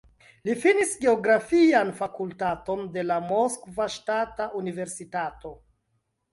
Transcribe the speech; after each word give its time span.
Li 0.47 0.53
finis 0.61 0.93
geografian 1.03 1.91
fakultaton 1.99 2.83
de 2.97 3.05
la 3.11 3.21
Moskva 3.29 3.89
Ŝtata 3.99 4.51
Universitato. 4.65 5.57